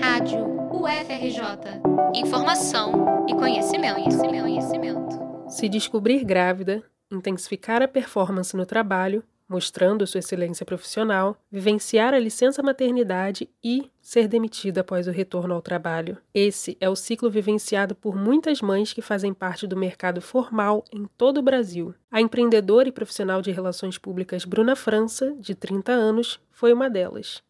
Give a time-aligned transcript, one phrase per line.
[0.00, 1.80] Rádio UFRJ.
[2.14, 5.20] Informação e conhecimento, conhecimento, conhecimento.
[5.48, 12.62] Se descobrir grávida, intensificar a performance no trabalho, mostrando sua excelência profissional, vivenciar a licença
[12.62, 16.18] maternidade e ser demitida após o retorno ao trabalho.
[16.34, 21.06] Esse é o ciclo vivenciado por muitas mães que fazem parte do mercado formal em
[21.16, 21.94] todo o Brasil.
[22.10, 27.42] A empreendedora e profissional de relações públicas Bruna França, de 30 anos, foi uma delas.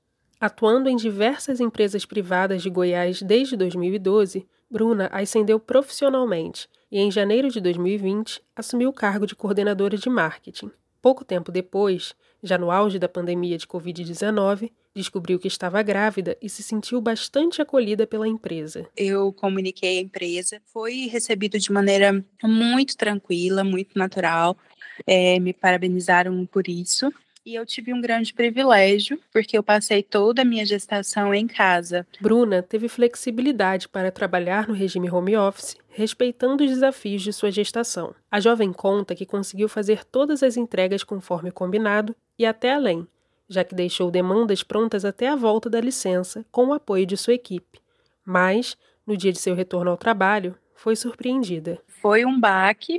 [0.45, 7.49] Atuando em diversas empresas privadas de Goiás desde 2012, Bruna ascendeu profissionalmente e, em janeiro
[7.49, 10.71] de 2020, assumiu o cargo de coordenadora de marketing.
[11.01, 16.51] Pouco tempo depois, já no auge da pandemia de Covid-19, descobriu que estava grávida e
[16.51, 18.87] se sentiu bastante acolhida pela empresa.
[18.95, 24.59] Eu comuniquei à empresa, foi recebido de maneira muito tranquila, muito natural.
[25.07, 27.11] É, me parabenizaram por isso.
[27.47, 32.07] E eu tive um grande privilégio, porque eu passei toda a minha gestação em casa.
[32.19, 38.15] Bruna teve flexibilidade para trabalhar no regime home office, respeitando os desafios de sua gestação.
[38.31, 43.07] A jovem conta que conseguiu fazer todas as entregas conforme combinado e até além,
[43.47, 47.35] já que deixou demandas prontas até a volta da licença, com o apoio de sua
[47.35, 47.79] equipe.
[48.25, 48.75] Mas,
[49.07, 51.79] no dia de seu retorno ao trabalho, foi surpreendida.
[51.89, 52.99] Foi um baque,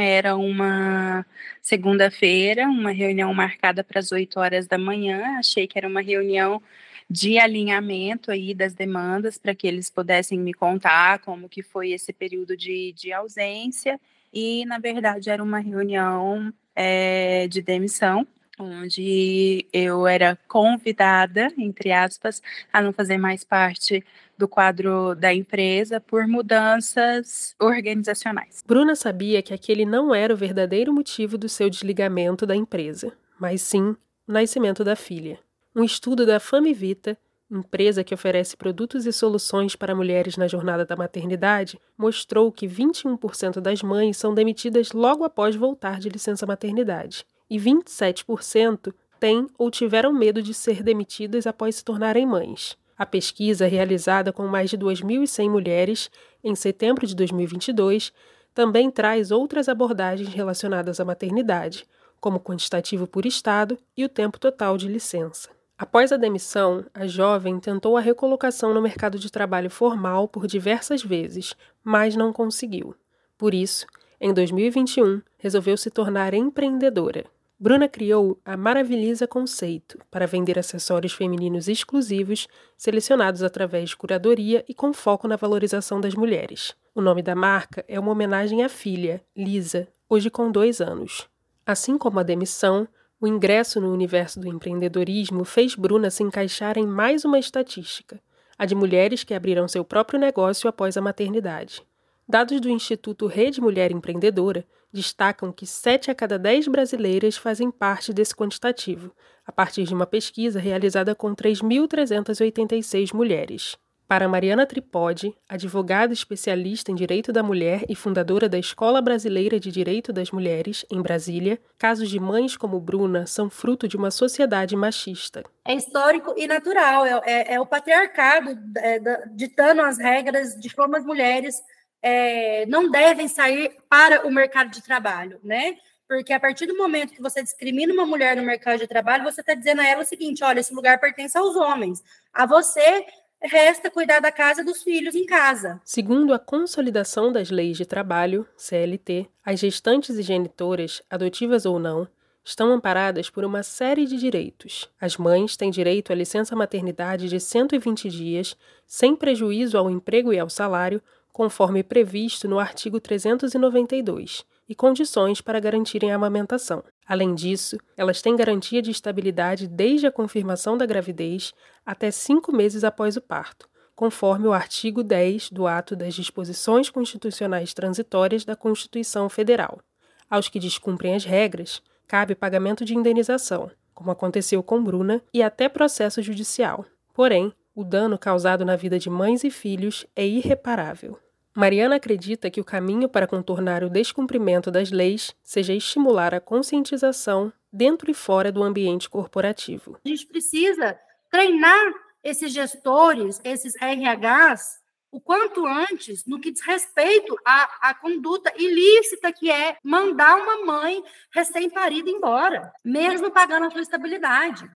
[0.00, 1.26] era uma
[1.60, 5.38] segunda-feira, uma reunião marcada para as 8 horas da manhã.
[5.38, 6.62] Achei que era uma reunião
[7.10, 12.12] de alinhamento aí das demandas para que eles pudessem me contar como que foi esse
[12.12, 13.98] período de, de ausência.
[14.32, 18.26] E, na verdade, era uma reunião é, de demissão
[18.58, 22.42] onde eu era convidada, entre aspas,
[22.72, 24.04] a não fazer mais parte
[24.36, 28.62] do quadro da empresa por mudanças organizacionais.
[28.66, 33.62] Bruna sabia que aquele não era o verdadeiro motivo do seu desligamento da empresa, mas
[33.62, 35.38] sim o nascimento da filha.
[35.74, 37.16] Um estudo da Famivita,
[37.50, 43.60] empresa que oferece produtos e soluções para mulheres na jornada da maternidade, mostrou que 21%
[43.60, 50.12] das mães são demitidas logo após voltar de licença maternidade e 27% têm ou tiveram
[50.12, 52.76] medo de ser demitidas após se tornarem mães.
[52.96, 56.10] A pesquisa, realizada com mais de 2.100 mulheres
[56.42, 58.12] em setembro de 2022,
[58.52, 61.86] também traz outras abordagens relacionadas à maternidade,
[62.20, 65.50] como quantitativo por estado e o tempo total de licença.
[65.78, 71.04] Após a demissão, a jovem tentou a recolocação no mercado de trabalho formal por diversas
[71.04, 71.54] vezes,
[71.84, 72.96] mas não conseguiu.
[73.36, 73.86] Por isso,
[74.20, 77.26] em 2021, resolveu se tornar empreendedora.
[77.60, 82.46] Bruna criou a Maravilhiza Conceito para vender acessórios femininos exclusivos,
[82.76, 86.76] selecionados através de curadoria e com foco na valorização das mulheres.
[86.94, 91.28] O nome da marca é uma homenagem à filha, Lisa, hoje com dois anos.
[91.66, 92.86] Assim como a demissão,
[93.20, 98.20] o ingresso no universo do empreendedorismo fez Bruna se encaixar em mais uma estatística,
[98.56, 101.82] a de mulheres que abriram seu próprio negócio após a maternidade.
[102.30, 104.62] Dados do Instituto Rede Mulher Empreendedora
[104.92, 109.14] destacam que 7 a cada 10 brasileiras fazem parte desse quantitativo,
[109.46, 113.78] a partir de uma pesquisa realizada com 3.386 mulheres.
[114.06, 119.70] Para Mariana Tripodi, advogada especialista em direito da mulher e fundadora da Escola Brasileira de
[119.70, 124.76] Direito das Mulheres, em Brasília, casos de mães como Bruna são fruto de uma sociedade
[124.76, 125.44] machista.
[125.66, 128.98] É histórico e natural, é, é, é o patriarcado é,
[129.34, 131.56] ditando as regras de como as mulheres
[132.02, 135.76] é, não devem sair para o mercado de trabalho, né?
[136.08, 139.42] Porque a partir do momento que você discrimina uma mulher no mercado de trabalho, você
[139.42, 142.02] está dizendo a ela o seguinte: olha, esse lugar pertence aos homens.
[142.32, 143.04] A você
[143.42, 145.80] resta cuidar da casa dos filhos em casa.
[145.84, 152.08] Segundo a Consolidação das Leis de Trabalho, CLT, as gestantes e genitoras, adotivas ou não,
[152.44, 154.88] estão amparadas por uma série de direitos.
[154.98, 160.38] As mães têm direito à licença maternidade de 120 dias, sem prejuízo ao emprego e
[160.38, 161.02] ao salário,
[161.32, 166.84] conforme previsto no artigo 392, e condições para garantirem a amamentação.
[167.06, 171.54] Além disso, elas têm garantia de estabilidade desde a confirmação da gravidez
[171.86, 177.72] até cinco meses após o parto, conforme o artigo 10 do Ato das Disposições Constitucionais
[177.72, 179.80] Transitórias da Constituição Federal.
[180.28, 185.68] Aos que descumprem as regras, cabe pagamento de indenização, como aconteceu com Bruna, e até
[185.68, 186.84] processo judicial.
[187.14, 191.16] Porém, o dano causado na vida de mães e filhos é irreparável.
[191.54, 197.52] Mariana acredita que o caminho para contornar o descumprimento das leis seja estimular a conscientização
[197.72, 199.96] dentro e fora do ambiente corporativo.
[200.04, 200.98] A gente precisa
[201.30, 201.94] treinar
[202.24, 204.80] esses gestores, esses RHs,
[205.12, 210.66] o quanto antes no que diz respeito à, à conduta ilícita que é mandar uma
[210.66, 211.00] mãe
[211.30, 214.68] recém-parida embora, mesmo pagando a sua estabilidade.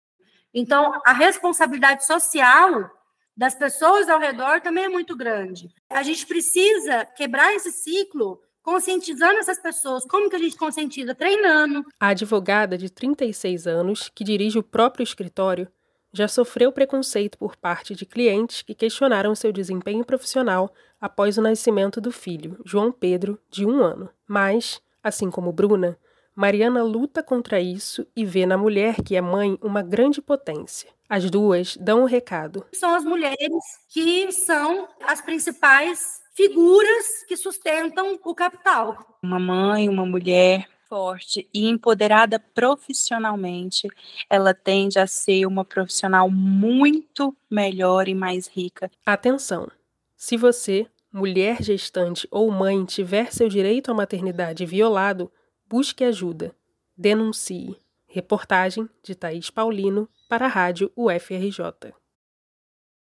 [0.52, 2.90] Então, a responsabilidade social
[3.36, 5.68] das pessoas ao redor também é muito grande.
[5.88, 10.04] A gente precisa quebrar esse ciclo conscientizando essas pessoas.
[10.04, 11.14] Como que a gente conscientiza?
[11.14, 11.84] Treinando.
[11.98, 15.68] A advogada de 36 anos, que dirige o próprio escritório,
[16.12, 22.00] já sofreu preconceito por parte de clientes que questionaram seu desempenho profissional após o nascimento
[22.00, 24.10] do filho, João Pedro, de um ano.
[24.26, 25.96] Mas, assim como Bruna,
[26.40, 30.88] Mariana luta contra isso e vê na mulher que é mãe uma grande potência.
[31.06, 32.64] As duas dão o um recado.
[32.72, 39.18] São as mulheres que são as principais figuras que sustentam o capital.
[39.22, 43.86] Uma mãe, uma mulher forte e empoderada profissionalmente,
[44.30, 48.90] ela tende a ser uma profissional muito melhor e mais rica.
[49.04, 49.70] Atenção!
[50.16, 55.30] Se você, mulher gestante ou mãe, tiver seu direito à maternidade violado,
[55.70, 56.52] busque ajuda.
[56.96, 57.76] Denuncie.
[58.08, 61.94] Reportagem de Thaís Paulino para a Rádio UFRJ.